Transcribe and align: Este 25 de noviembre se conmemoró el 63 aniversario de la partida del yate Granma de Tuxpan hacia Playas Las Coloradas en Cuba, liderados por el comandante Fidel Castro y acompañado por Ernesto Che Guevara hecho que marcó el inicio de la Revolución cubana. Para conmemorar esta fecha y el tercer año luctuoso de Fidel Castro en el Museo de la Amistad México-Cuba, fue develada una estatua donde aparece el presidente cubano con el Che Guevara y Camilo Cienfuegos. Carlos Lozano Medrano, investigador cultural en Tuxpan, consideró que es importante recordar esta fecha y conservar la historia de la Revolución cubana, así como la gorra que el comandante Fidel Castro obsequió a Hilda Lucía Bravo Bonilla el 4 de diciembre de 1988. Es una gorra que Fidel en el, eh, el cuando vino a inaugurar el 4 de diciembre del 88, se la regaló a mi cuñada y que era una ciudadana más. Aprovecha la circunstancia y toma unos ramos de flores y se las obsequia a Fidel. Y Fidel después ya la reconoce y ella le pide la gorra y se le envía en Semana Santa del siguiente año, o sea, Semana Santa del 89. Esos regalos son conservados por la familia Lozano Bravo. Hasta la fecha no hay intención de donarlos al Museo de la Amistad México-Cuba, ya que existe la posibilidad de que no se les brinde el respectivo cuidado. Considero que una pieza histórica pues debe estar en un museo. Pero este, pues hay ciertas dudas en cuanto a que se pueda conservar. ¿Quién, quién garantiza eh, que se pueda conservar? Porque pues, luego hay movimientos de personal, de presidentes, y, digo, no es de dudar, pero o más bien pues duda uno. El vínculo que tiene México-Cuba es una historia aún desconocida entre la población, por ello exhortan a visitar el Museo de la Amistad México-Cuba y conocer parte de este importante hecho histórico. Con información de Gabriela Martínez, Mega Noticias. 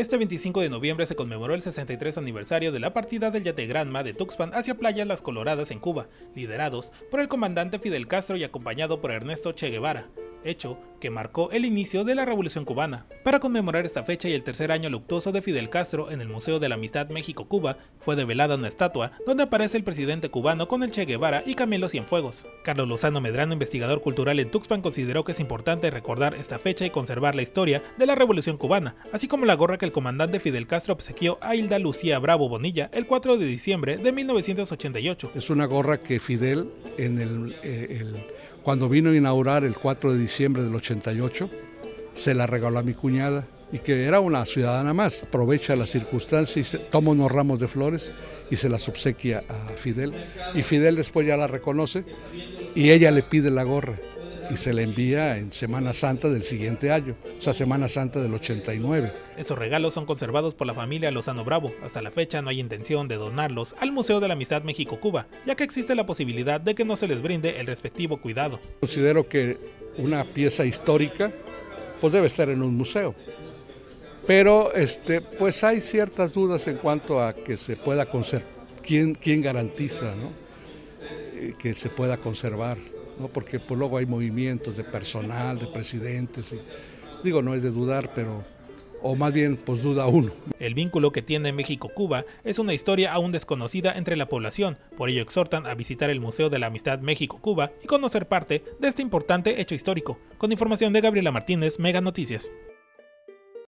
Este 0.00 0.16
25 0.16 0.62
de 0.62 0.70
noviembre 0.70 1.04
se 1.04 1.14
conmemoró 1.14 1.52
el 1.52 1.60
63 1.60 2.16
aniversario 2.16 2.72
de 2.72 2.80
la 2.80 2.94
partida 2.94 3.30
del 3.30 3.44
yate 3.44 3.66
Granma 3.66 4.02
de 4.02 4.14
Tuxpan 4.14 4.54
hacia 4.54 4.78
Playas 4.78 5.06
Las 5.06 5.20
Coloradas 5.20 5.70
en 5.72 5.78
Cuba, 5.78 6.08
liderados 6.34 6.90
por 7.10 7.20
el 7.20 7.28
comandante 7.28 7.78
Fidel 7.78 8.08
Castro 8.08 8.38
y 8.38 8.44
acompañado 8.44 9.02
por 9.02 9.10
Ernesto 9.10 9.52
Che 9.52 9.68
Guevara 9.68 10.08
hecho 10.44 10.78
que 11.00 11.10
marcó 11.10 11.50
el 11.50 11.64
inicio 11.64 12.04
de 12.04 12.14
la 12.14 12.24
Revolución 12.24 12.64
cubana. 12.64 13.06
Para 13.24 13.40
conmemorar 13.40 13.86
esta 13.86 14.04
fecha 14.04 14.28
y 14.28 14.34
el 14.34 14.44
tercer 14.44 14.70
año 14.70 14.90
luctuoso 14.90 15.32
de 15.32 15.42
Fidel 15.42 15.70
Castro 15.70 16.10
en 16.10 16.20
el 16.20 16.28
Museo 16.28 16.60
de 16.60 16.68
la 16.68 16.74
Amistad 16.76 17.08
México-Cuba, 17.08 17.78
fue 18.00 18.16
develada 18.16 18.56
una 18.56 18.68
estatua 18.68 19.12
donde 19.26 19.44
aparece 19.44 19.76
el 19.76 19.84
presidente 19.84 20.28
cubano 20.28 20.68
con 20.68 20.82
el 20.82 20.90
Che 20.90 21.06
Guevara 21.06 21.42
y 21.44 21.54
Camilo 21.54 21.88
Cienfuegos. 21.88 22.46
Carlos 22.62 22.88
Lozano 22.88 23.20
Medrano, 23.20 23.54
investigador 23.54 24.02
cultural 24.02 24.38
en 24.38 24.50
Tuxpan, 24.50 24.82
consideró 24.82 25.24
que 25.24 25.32
es 25.32 25.40
importante 25.40 25.90
recordar 25.90 26.34
esta 26.34 26.58
fecha 26.58 26.84
y 26.84 26.90
conservar 26.90 27.34
la 27.34 27.42
historia 27.42 27.82
de 27.98 28.06
la 28.06 28.14
Revolución 28.14 28.56
cubana, 28.58 28.96
así 29.12 29.26
como 29.26 29.46
la 29.46 29.54
gorra 29.54 29.78
que 29.78 29.86
el 29.86 29.92
comandante 29.92 30.40
Fidel 30.40 30.66
Castro 30.66 30.94
obsequió 30.94 31.38
a 31.40 31.56
Hilda 31.56 31.78
Lucía 31.78 32.18
Bravo 32.18 32.48
Bonilla 32.48 32.90
el 32.92 33.06
4 33.06 33.38
de 33.38 33.46
diciembre 33.46 33.96
de 33.96 34.12
1988. 34.12 35.32
Es 35.34 35.50
una 35.50 35.64
gorra 35.64 35.98
que 35.98 36.20
Fidel 36.20 36.68
en 36.98 37.18
el, 37.20 37.54
eh, 37.62 37.98
el 38.00 38.39
cuando 38.62 38.88
vino 38.88 39.10
a 39.10 39.16
inaugurar 39.16 39.64
el 39.64 39.74
4 39.74 40.12
de 40.12 40.18
diciembre 40.18 40.62
del 40.62 40.74
88, 40.74 41.50
se 42.14 42.34
la 42.34 42.46
regaló 42.46 42.78
a 42.78 42.82
mi 42.82 42.94
cuñada 42.94 43.46
y 43.72 43.78
que 43.78 44.04
era 44.04 44.20
una 44.20 44.44
ciudadana 44.44 44.92
más. 44.92 45.22
Aprovecha 45.22 45.76
la 45.76 45.86
circunstancia 45.86 46.60
y 46.60 46.90
toma 46.90 47.12
unos 47.12 47.30
ramos 47.30 47.60
de 47.60 47.68
flores 47.68 48.10
y 48.50 48.56
se 48.56 48.68
las 48.68 48.88
obsequia 48.88 49.44
a 49.48 49.72
Fidel. 49.76 50.12
Y 50.54 50.62
Fidel 50.62 50.96
después 50.96 51.26
ya 51.26 51.36
la 51.36 51.46
reconoce 51.46 52.04
y 52.74 52.90
ella 52.90 53.10
le 53.10 53.22
pide 53.22 53.50
la 53.50 53.62
gorra 53.62 53.96
y 54.50 54.56
se 54.56 54.72
le 54.72 54.82
envía 54.82 55.38
en 55.38 55.52
Semana 55.52 55.92
Santa 55.92 56.28
del 56.28 56.42
siguiente 56.42 56.90
año, 56.90 57.14
o 57.38 57.40
sea, 57.40 57.52
Semana 57.52 57.88
Santa 57.88 58.20
del 58.20 58.34
89. 58.34 59.12
Esos 59.36 59.56
regalos 59.56 59.94
son 59.94 60.06
conservados 60.06 60.54
por 60.54 60.66
la 60.66 60.74
familia 60.74 61.10
Lozano 61.10 61.44
Bravo. 61.44 61.72
Hasta 61.84 62.02
la 62.02 62.10
fecha 62.10 62.42
no 62.42 62.50
hay 62.50 62.58
intención 62.58 63.06
de 63.06 63.16
donarlos 63.16 63.74
al 63.78 63.92
Museo 63.92 64.20
de 64.20 64.28
la 64.28 64.34
Amistad 64.34 64.62
México-Cuba, 64.62 65.28
ya 65.46 65.54
que 65.54 65.64
existe 65.64 65.94
la 65.94 66.06
posibilidad 66.06 66.60
de 66.60 66.74
que 66.74 66.84
no 66.84 66.96
se 66.96 67.06
les 67.06 67.22
brinde 67.22 67.60
el 67.60 67.66
respectivo 67.66 68.20
cuidado. 68.20 68.58
Considero 68.80 69.28
que 69.28 69.58
una 69.98 70.24
pieza 70.24 70.64
histórica 70.64 71.32
pues 72.00 72.12
debe 72.12 72.26
estar 72.26 72.48
en 72.48 72.62
un 72.62 72.74
museo. 72.76 73.14
Pero 74.26 74.72
este, 74.74 75.20
pues 75.20 75.62
hay 75.64 75.80
ciertas 75.80 76.32
dudas 76.32 76.66
en 76.66 76.76
cuanto 76.76 77.22
a 77.22 77.34
que 77.34 77.56
se 77.56 77.76
pueda 77.76 78.06
conservar. 78.06 78.48
¿Quién, 78.82 79.14
quién 79.14 79.40
garantiza 79.40 80.12
eh, 81.34 81.54
que 81.58 81.74
se 81.74 81.88
pueda 81.88 82.16
conservar? 82.16 82.78
Porque 83.28 83.58
pues, 83.58 83.78
luego 83.78 83.98
hay 83.98 84.06
movimientos 84.06 84.76
de 84.76 84.84
personal, 84.84 85.58
de 85.58 85.66
presidentes, 85.66 86.52
y, 86.52 86.58
digo, 87.22 87.42
no 87.42 87.54
es 87.54 87.62
de 87.62 87.70
dudar, 87.70 88.12
pero 88.14 88.44
o 89.02 89.16
más 89.16 89.32
bien 89.32 89.56
pues 89.56 89.82
duda 89.82 90.06
uno. 90.06 90.32
El 90.58 90.74
vínculo 90.74 91.12
que 91.12 91.22
tiene 91.22 91.52
México-Cuba 91.52 92.24
es 92.44 92.58
una 92.58 92.74
historia 92.74 93.12
aún 93.12 93.32
desconocida 93.32 93.96
entre 93.96 94.16
la 94.16 94.28
población, 94.28 94.78
por 94.96 95.08
ello 95.08 95.22
exhortan 95.22 95.66
a 95.66 95.74
visitar 95.74 96.10
el 96.10 96.20
Museo 96.20 96.50
de 96.50 96.58
la 96.58 96.66
Amistad 96.66 97.00
México-Cuba 97.00 97.72
y 97.82 97.86
conocer 97.86 98.28
parte 98.28 98.62
de 98.78 98.88
este 98.88 99.02
importante 99.02 99.60
hecho 99.60 99.74
histórico. 99.74 100.18
Con 100.38 100.52
información 100.52 100.92
de 100.92 101.00
Gabriela 101.00 101.32
Martínez, 101.32 101.78
Mega 101.78 102.00
Noticias. 102.00 102.50